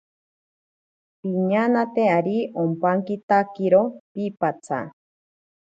Piñanate 1.19 2.03
ari 2.17 2.37
ompankitakiro 2.63 3.81
piipatsa. 4.11 4.79